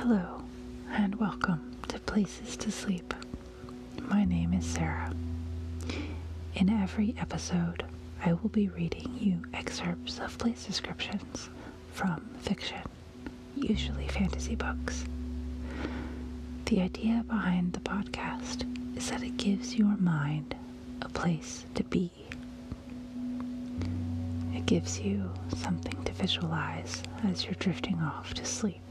[0.00, 0.42] Hello,
[0.92, 3.12] and welcome to Places to Sleep.
[4.02, 5.12] My name is Sarah.
[6.54, 7.84] In every episode,
[8.24, 11.50] I will be reading you excerpts of place descriptions
[11.92, 12.80] from fiction,
[13.56, 15.04] usually fantasy books.
[16.66, 18.64] The idea behind the podcast
[18.96, 20.54] is that it gives your mind
[21.02, 22.10] a place to be.
[24.54, 28.82] It gives you something to visualize as you're drifting off to sleep.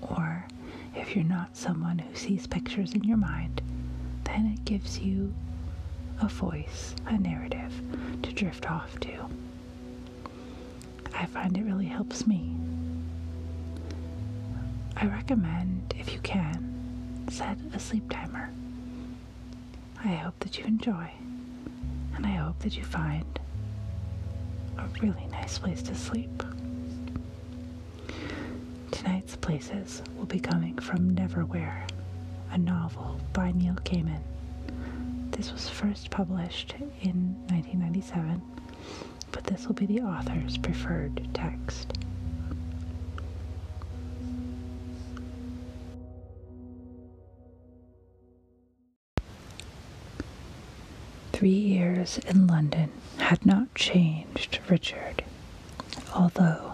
[0.00, 0.46] Or
[0.94, 3.60] if you're not someone who sees pictures in your mind,
[4.24, 5.34] then it gives you
[6.20, 7.72] a voice, a narrative
[8.22, 9.28] to drift off to.
[11.14, 12.54] I find it really helps me.
[14.96, 18.50] I recommend, if you can, set a sleep timer.
[20.04, 21.10] I hope that you enjoy,
[22.16, 23.38] and I hope that you find
[24.76, 26.42] a really nice place to sleep.
[29.48, 31.88] Places will be coming from Neverwhere,
[32.50, 34.20] a novel by Neil Gaiman.
[35.30, 38.42] This was first published in 1997,
[39.32, 41.94] but this will be the author's preferred text.
[51.32, 55.24] Three years in London had not changed Richard,
[56.14, 56.67] although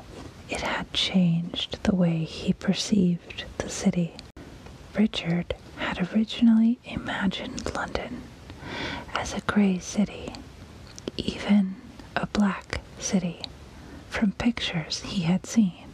[0.54, 4.14] it had changed the way he perceived the city.
[4.96, 8.22] Richard had originally imagined London
[9.14, 10.32] as a grey city,
[11.16, 11.74] even
[12.14, 13.42] a black city,
[14.08, 15.88] from pictures he had seen,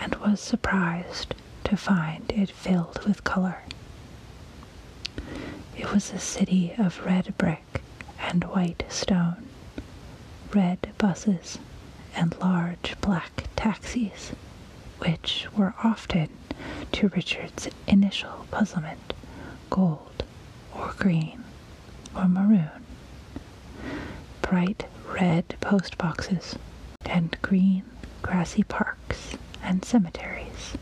[0.00, 3.58] and was surprised to find it filled with color.
[5.76, 7.82] It was a city of red brick
[8.20, 9.46] and white stone,
[10.52, 11.58] red buses
[12.16, 14.32] and large black taxis,
[14.98, 16.28] which were often,
[16.92, 19.12] to Richard's initial puzzlement,
[19.70, 20.24] gold
[20.74, 21.42] or green
[22.16, 22.70] or maroon,
[24.40, 26.56] bright red post boxes,
[27.06, 27.84] and green
[28.22, 30.76] grassy parks and cemeteries.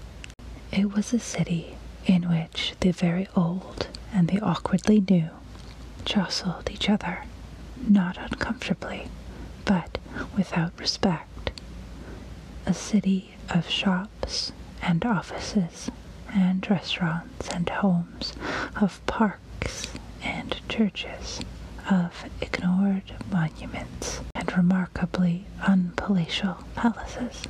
[0.73, 1.77] It was a city
[2.07, 5.29] in which the very old and the awkwardly new
[6.05, 7.25] jostled each other,
[7.77, 9.07] not uncomfortably,
[10.37, 11.51] without respect.
[12.67, 14.53] A city of shops
[14.83, 15.91] and offices
[16.33, 18.33] and restaurants and homes,
[18.77, 19.89] of parks
[20.23, 21.41] and churches,
[21.91, 27.43] of ignored monuments and remarkably unpalatial palaces.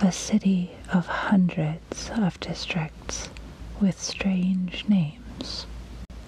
[0.00, 3.28] A city of hundreds of districts
[3.80, 5.66] with strange names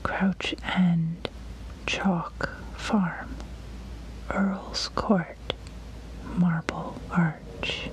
[0.03, 1.29] Crouch End,
[1.87, 3.37] Chalk Farm,
[4.31, 5.37] Earl's Court,
[6.37, 7.91] Marble Arch,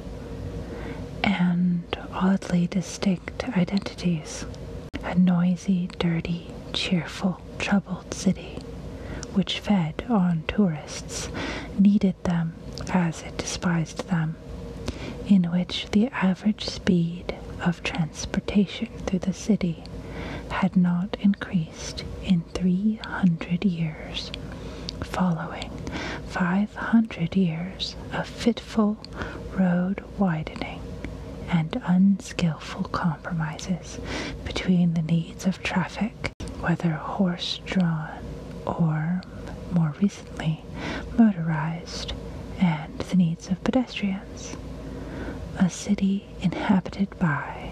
[1.24, 4.46] and oddly distinct identities.
[5.04, 8.60] A noisy, dirty, cheerful, troubled city
[9.34, 11.30] which fed on tourists,
[11.80, 12.54] needed them
[12.92, 14.36] as it despised them,
[15.28, 19.84] in which the average speed of transportation through the city
[20.50, 24.32] had not increased in 300 years,
[25.04, 25.72] following
[26.28, 28.98] 500 years of fitful
[29.58, 30.82] road widening
[31.50, 34.00] and unskillful compromises
[34.46, 38.10] between the needs of traffic, whether horse drawn
[38.66, 39.22] or,
[39.72, 40.64] more recently,
[41.18, 42.14] motorized,
[42.60, 44.56] and the needs of pedestrians.
[45.60, 47.72] A city inhabited by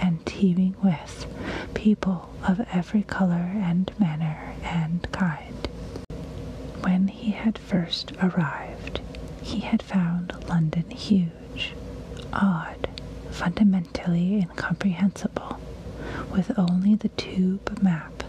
[0.00, 1.26] and teeming with
[1.74, 5.67] people of every color and manner and kind.
[6.80, 9.00] When he had first arrived,
[9.42, 11.74] he had found London huge,
[12.32, 12.88] odd,
[13.30, 15.58] fundamentally incomprehensible,
[16.30, 18.22] with only the tube map,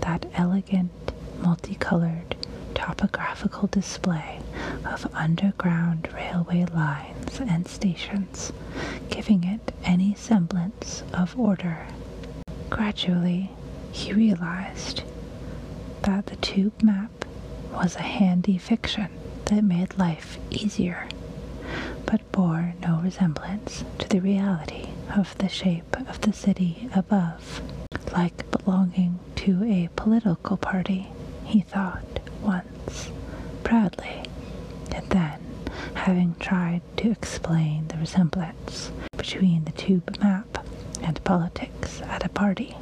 [0.00, 0.90] that elegant,
[1.38, 2.36] multicolored,
[2.74, 4.40] topographical display
[4.84, 8.52] of underground railway lines and stations,
[9.10, 11.86] giving it any semblance of order.
[12.70, 13.50] Gradually,
[13.92, 15.02] he realized
[16.02, 17.23] that the tube map
[17.74, 19.08] was a handy fiction
[19.46, 21.08] that made life easier,
[22.06, 27.60] but bore no resemblance to the reality of the shape of the city above,
[28.12, 31.08] like belonging to a political party,
[31.44, 33.10] he thought once,
[33.62, 34.24] proudly,
[34.92, 35.40] and then,
[35.94, 40.53] having tried to explain the resemblance between the tube map
[41.04, 42.76] and politics at a party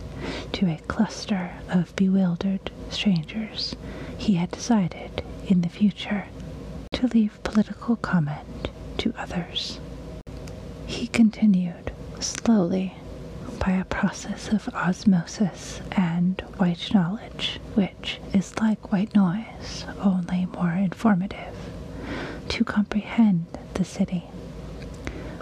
[0.53, 3.75] to a cluster of bewildered strangers,
[4.17, 6.27] he had decided in the future
[6.93, 9.81] to leave political comment to others.
[10.87, 11.91] He continued
[12.21, 12.95] slowly
[13.59, 20.73] by a process of osmosis and white knowledge, which is like white noise, only more
[20.73, 21.55] informative,
[22.49, 24.25] to comprehend the city.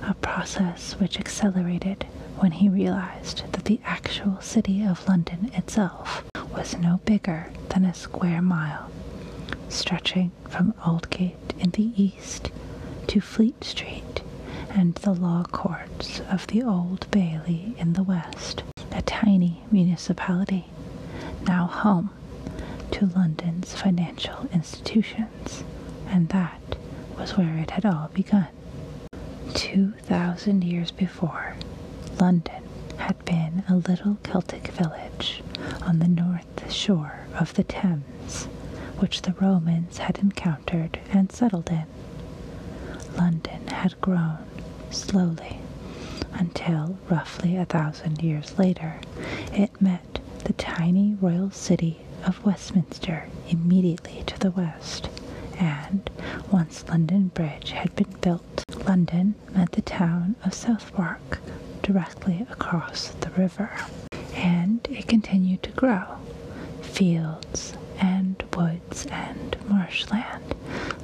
[0.02, 2.06] A process which accelerated
[2.40, 7.94] when he realized that the actual city of London itself was no bigger than a
[7.94, 8.90] square mile,
[9.68, 12.50] stretching from Aldgate in the east
[13.06, 14.22] to Fleet Street
[14.70, 18.62] and the law courts of the Old Bailey in the west,
[18.92, 20.66] a tiny municipality,
[21.46, 22.10] now home
[22.92, 25.62] to London's financial institutions,
[26.08, 26.60] and that
[27.18, 28.48] was where it had all begun.
[29.54, 31.56] Two thousand years before,
[32.20, 32.62] London
[32.98, 35.42] had been a little Celtic village
[35.80, 38.44] on the north shore of the Thames,
[38.98, 41.86] which the Romans had encountered and settled in.
[43.16, 44.36] London had grown
[44.90, 45.60] slowly
[46.34, 49.00] until, roughly a thousand years later,
[49.54, 55.08] it met the tiny royal city of Westminster immediately to the west,
[55.58, 56.10] and
[56.50, 61.40] once London Bridge had been built, London met the town of Southwark
[61.92, 63.68] directly across the river,
[64.36, 66.04] and it continued to grow.
[66.82, 70.54] Fields and woods and marshland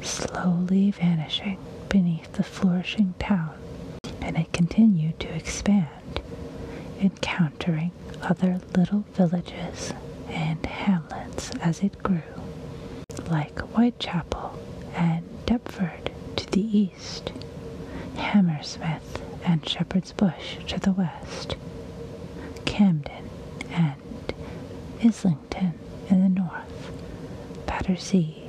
[0.01, 3.51] slowly vanishing beneath the flourishing town,
[4.21, 6.21] and it continued to expand,
[7.01, 7.91] encountering
[8.23, 9.93] other little villages
[10.29, 12.23] and hamlets as it grew,
[13.29, 14.57] like Whitechapel
[14.95, 17.33] and Deptford to the east,
[18.17, 21.57] Hammersmith and Shepherd's Bush to the west,
[22.65, 23.31] Camden
[23.71, 24.35] and
[25.03, 25.75] Islington
[26.11, 26.93] in the north,
[27.67, 28.49] Battersea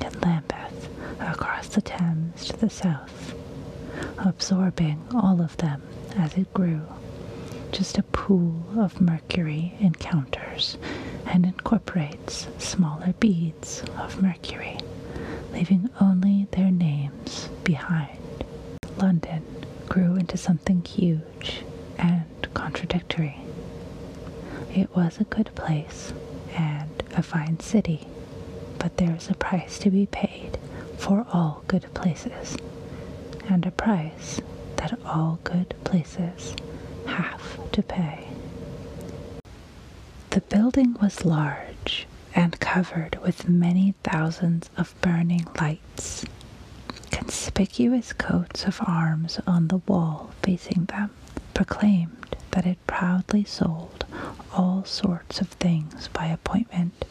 [0.00, 0.88] and Lambeth
[1.20, 3.34] across the Thames to the south,
[4.18, 5.82] absorbing all of them
[6.16, 6.82] as it grew,
[7.70, 10.78] just a pool of mercury encounters
[11.26, 14.78] and incorporates smaller beads of mercury,
[15.52, 18.18] leaving only their names behind.
[18.96, 19.44] London
[19.88, 21.62] grew into something huge
[21.98, 22.24] and
[22.54, 23.36] contradictory.
[24.74, 26.12] It was a good place
[26.54, 28.06] and a fine city,
[28.78, 30.58] but there is a price to be paid
[30.96, 32.56] for all good places,
[33.48, 34.40] and a price
[34.76, 36.54] that all good places
[37.06, 38.28] have to pay.
[40.30, 46.24] The building was large and covered with many thousands of burning lights.
[47.28, 51.10] Conspicuous coats of arms on the wall facing them
[51.52, 54.06] proclaimed that it proudly sold
[54.54, 57.04] all sorts of things by appointment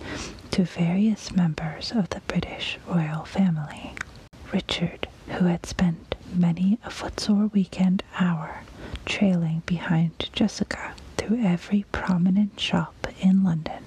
[0.49, 3.93] to various members of the British royal family.
[4.51, 8.61] Richard, who had spent many a footsore weekend hour
[9.05, 13.83] trailing behind Jessica through every prominent shop in London,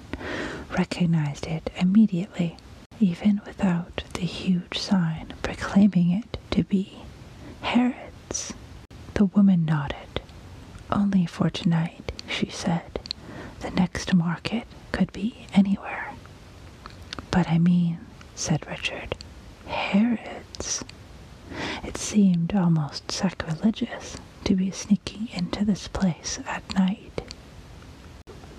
[0.77, 2.55] recognized it immediately,
[3.01, 6.99] even without the huge sign proclaiming it to be
[7.61, 8.53] Harrods.
[9.15, 10.21] The woman nodded.
[10.91, 12.99] Only for tonight, she said.
[13.61, 16.13] The next market could be anywhere.
[17.31, 17.99] But I mean,
[18.35, 19.15] said Richard,
[19.67, 20.83] Harrods.
[21.83, 27.21] It seemed almost sacrilegious to be sneaking into this place at night.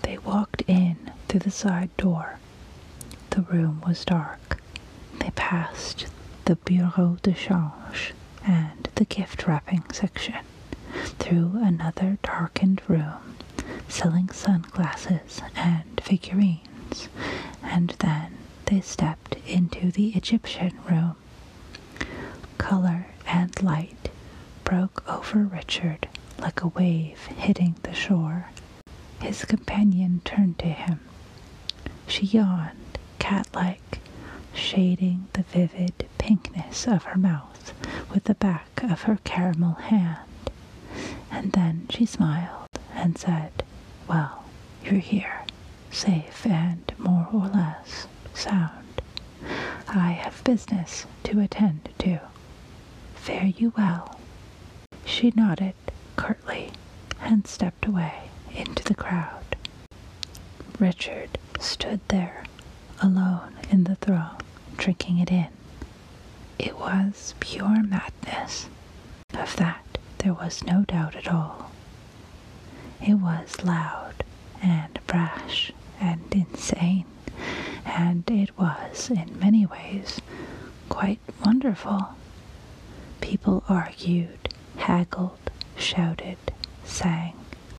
[0.03, 2.39] They walked in through the side door.
[3.35, 4.61] The room was dark.
[5.19, 6.07] They passed
[6.45, 10.45] the bureau de change and the gift wrapping section,
[11.19, 13.37] through another darkened room,
[13.89, 17.09] selling sunglasses and figurines,
[17.63, 18.37] and then
[18.67, 21.17] they stepped into the Egyptian room.
[22.59, 24.11] Color and light
[24.65, 26.09] broke over Richard
[26.39, 28.49] like a wave hitting the shore.
[29.21, 31.01] His companion turned to him.
[32.07, 32.79] She yawned,
[33.33, 33.99] cat-like,
[34.53, 37.73] shading the vivid pinkness of her mouth
[38.13, 40.29] with the back of her caramel hand.
[41.31, 43.63] And then she smiled and said,
[44.07, 44.45] Well,
[44.85, 45.47] you're here,
[45.91, 49.01] safe and more or less sound.
[49.89, 52.21] I have business to attend to.
[53.15, 54.21] Fare you well.
[55.07, 55.75] She nodded
[56.17, 56.73] curtly
[57.23, 59.57] and stepped away into the crowd.
[60.79, 62.45] Richard stood there,
[63.03, 64.41] alone in the throng,
[64.77, 65.49] drinking it in.
[66.59, 68.69] It was pure madness.
[69.35, 69.85] Of that
[70.19, 71.71] there was no doubt at all.
[73.01, 74.25] It was loud
[74.63, 77.07] and brash and insane,
[77.85, 80.21] and it was, in many ways,
[80.89, 82.11] quite wonderful.
[83.21, 86.39] People argued, haggled, shouted,
[86.85, 87.35] sang,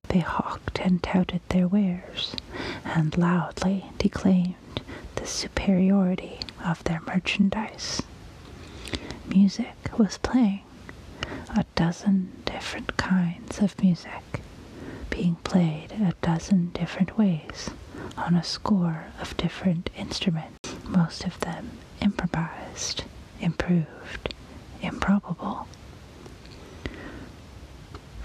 [0.08, 2.36] they hawked and touted their wares,
[2.84, 4.54] and loudly declaimed
[5.24, 8.02] the superiority of their merchandise.
[9.26, 10.60] Music was playing,
[11.56, 14.42] a dozen different kinds of music,
[15.08, 17.70] being played a dozen different ways
[18.18, 21.70] on a score of different instruments, most of them
[22.02, 23.04] improvised,
[23.40, 24.34] improved,
[24.82, 25.66] improbable.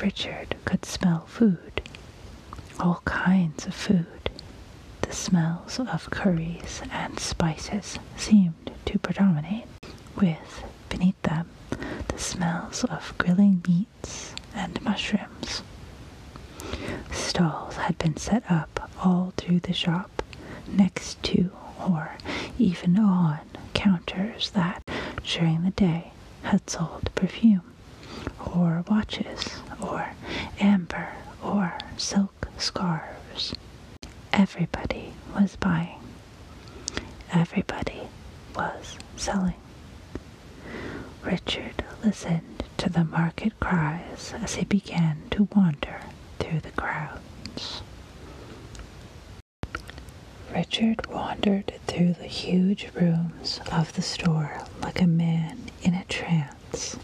[0.01, 1.81] Richard could smell food,
[2.77, 4.18] all kinds of food.
[5.09, 9.65] The smells of curries and spices seemed to predominate,
[10.15, 11.49] with, beneath them,
[12.07, 15.63] the smells of grilling meats and mushrooms.
[17.11, 20.21] Stalls had been set up all through the shop,
[20.67, 22.11] next to or
[22.59, 23.39] even on
[23.73, 24.83] counters that,
[25.23, 26.11] during the day,
[26.43, 27.73] had sold perfume,
[28.53, 30.13] or watches, or
[30.59, 31.09] amber,
[31.43, 33.53] or silk scarves.
[34.39, 35.99] Everybody was buying.
[37.33, 38.03] Everybody
[38.55, 39.59] was selling.
[41.25, 45.99] Richard listened to the market cries as he began to wander
[46.39, 47.81] through the crowds.
[50.55, 56.95] Richard wandered through the huge rooms of the store like a man in a trance.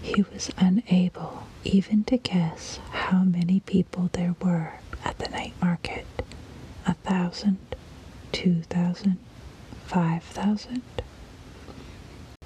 [0.00, 6.06] He was unable even to guess how many people there were at the night market.
[6.86, 7.58] A thousand,
[8.32, 9.18] two thousand,
[9.86, 10.82] five thousand.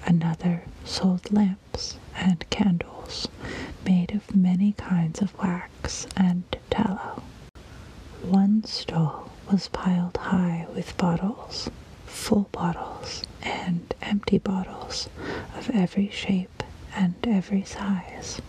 [0.07, 3.29] Another sold lamps and candles
[3.85, 7.23] made of many kinds of wax and tallow.
[8.23, 11.69] One stall was piled high with bottles,
[12.07, 15.09] full bottles and empty bottles
[15.57, 16.63] of every shape
[16.95, 18.41] and every size,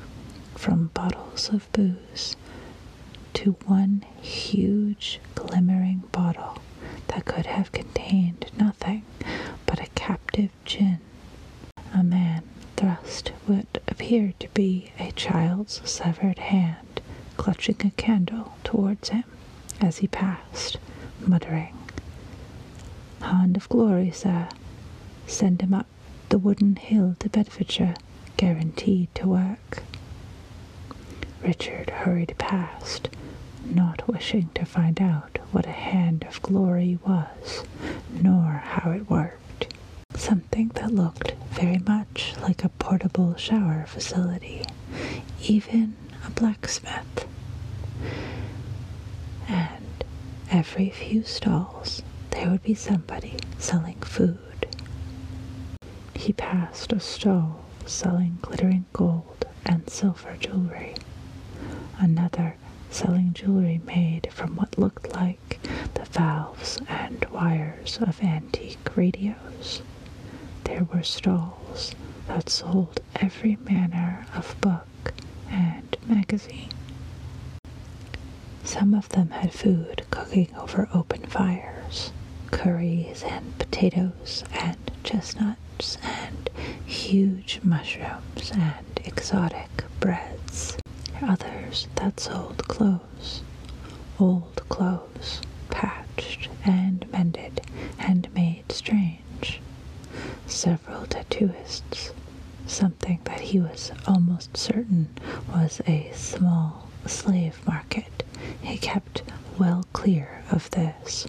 [0.56, 2.36] from bottles of booze
[3.34, 6.58] to one huge glimmering bottle
[7.08, 9.04] that could have contained nothing
[9.66, 11.00] but a captive djinn.
[11.94, 12.44] A man
[12.76, 17.02] thrust what appeared to be a child's severed hand,
[17.38, 19.24] clutching a candle towards him
[19.82, 20.78] as he passed,
[21.26, 21.74] muttering,
[23.22, 24.48] Hand of glory, sir.
[25.28, 25.86] Send him up
[26.30, 27.96] the wooden hill to Bedfordshire,
[28.38, 29.84] guaranteed to work.
[31.42, 33.10] Richard hurried past,
[33.66, 37.64] not wishing to find out what a hand of glory was,
[38.22, 39.74] nor how it worked.
[40.16, 44.64] Something that looked very much like a portable shower facility,
[45.42, 47.26] even a blacksmith.
[49.48, 50.04] And
[50.52, 54.68] every few stalls there would be somebody selling food.
[56.16, 60.94] He passed a stall selling glittering gold and silver jewelry,
[62.00, 62.56] another
[62.90, 65.60] selling jewelry made from what looked like
[65.94, 69.82] the valves and wires of antique radios.
[70.64, 71.94] There were stalls
[72.28, 75.14] that sold every manner of book
[75.50, 76.70] and magazine.
[78.64, 82.12] Some of them had food cooking over open fires,
[82.52, 86.50] curries and potatoes and chestnuts and
[86.86, 90.78] huge mushrooms and exotic breads.
[91.22, 93.42] Others that sold clothes,
[94.20, 97.62] old clothes, patched and mended
[98.00, 99.62] and made strange.
[100.48, 102.12] Several tattooists,
[102.66, 105.10] something that he was almost certain
[105.54, 108.24] was a small slave market.
[108.62, 109.24] He kept
[109.58, 111.28] well clear of this.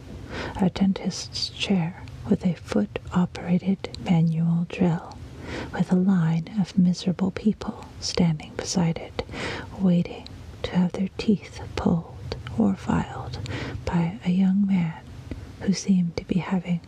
[0.61, 5.17] A dentist's chair with a foot operated manual drill,
[5.73, 9.23] with a line of miserable people standing beside it,
[9.81, 10.27] waiting
[10.63, 13.39] to have their teeth pulled or filed
[13.85, 14.95] by a young man
[15.61, 16.81] who seemed to be having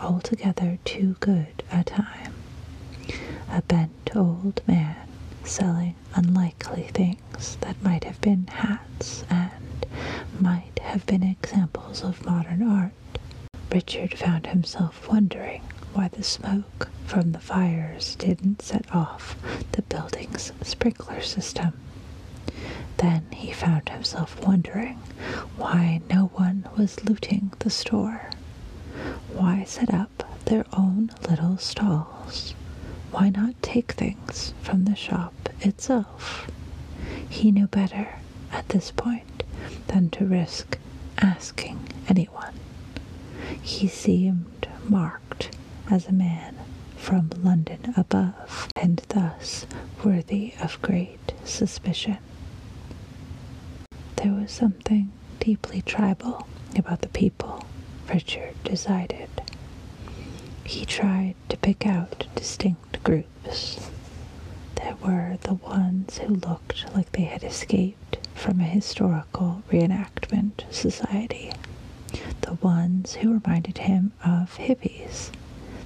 [0.00, 2.32] altogether too good a time.
[3.50, 4.96] A bent old man
[5.44, 9.86] selling unlikely things that might have been hats and
[10.38, 12.92] might have been examples of modern art.
[13.72, 15.62] Richard found himself wondering
[15.92, 19.36] why the smoke from the fires didn't set off
[19.72, 21.72] the building's sprinkler system.
[22.98, 24.98] Then he found himself wondering
[25.56, 28.30] why no one was looting the store.
[29.32, 32.54] Why set up their own little stalls?
[33.10, 36.50] Why not take things from the shop itself?
[37.28, 38.16] He knew better
[38.52, 39.42] at this point
[39.88, 40.78] than to risk
[41.18, 42.54] asking anyone.
[43.60, 45.56] He seemed marked
[45.90, 46.56] as a man
[46.96, 49.66] from London above, and thus
[50.04, 52.18] worthy of great suspicion.
[54.22, 55.10] There was something
[55.40, 57.64] deeply tribal about the people,
[58.08, 59.28] Richard decided.
[60.64, 63.90] He tried to pick out distinct groups.
[64.76, 71.52] There were the ones who looked like they had escaped from a historical reenactment society,
[72.42, 75.30] the ones who reminded him of hippies,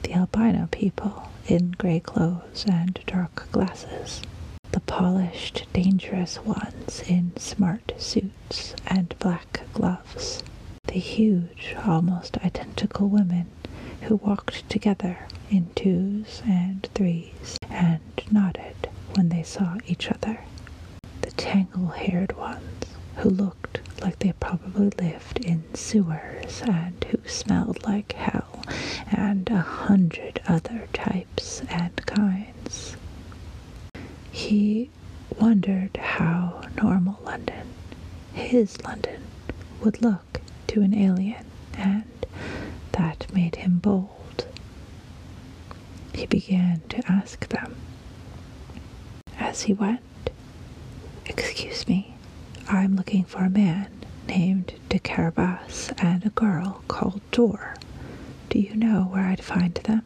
[0.02, 4.20] the albino people in gray clothes and dark glasses,
[4.76, 10.42] the polished, dangerous ones in smart suits and black gloves,
[10.88, 13.46] the huge, almost identical women
[14.02, 15.16] who walked together
[15.50, 20.40] in twos and threes and nodded when they saw each other,
[21.22, 22.84] the tangle haired ones
[23.16, 28.62] who looked like they probably lived in sewers and who smelled like hell,
[29.10, 32.96] and a hundred other types and kinds.
[34.36, 34.90] He
[35.40, 37.68] wondered how normal London,
[38.34, 39.22] his London,
[39.82, 42.04] would look to an alien, and
[42.92, 44.46] that made him bold.
[46.14, 47.76] He began to ask them
[49.38, 50.02] as he went,
[51.24, 52.14] Excuse me,
[52.68, 53.88] I'm looking for a man
[54.28, 57.76] named De Carabas and a girl called Door.
[58.50, 60.02] Do you know where I'd find them?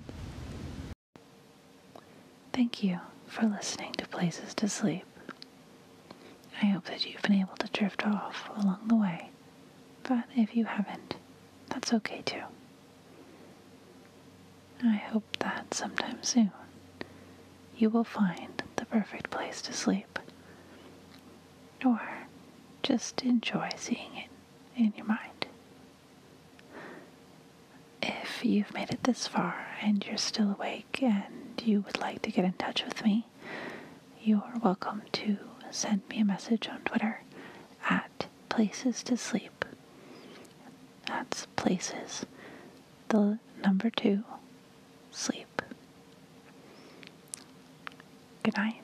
[2.52, 5.04] Thank you for listening to Places to Sleep.
[6.60, 9.30] I hope that you've been able to drift off along the way,
[10.02, 11.14] but if you haven't,
[11.68, 12.42] that's okay too.
[14.82, 16.50] I hope that sometime soon
[17.76, 20.18] you will find the perfect place to sleep,
[21.84, 22.00] or
[22.82, 24.30] just enjoy seeing it
[24.76, 25.46] in your mind.
[28.02, 32.31] If you've made it this far and you're still awake and you would like to
[32.31, 33.26] get in touch with me,
[34.23, 35.38] you are welcome to
[35.71, 37.23] send me a message on Twitter
[37.89, 39.65] at Places to Sleep.
[41.06, 42.26] That's Places,
[43.08, 44.25] the number two,
[45.11, 45.63] sleep.
[48.43, 48.79] Good night.